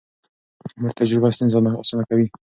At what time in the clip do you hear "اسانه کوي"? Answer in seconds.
1.81-2.27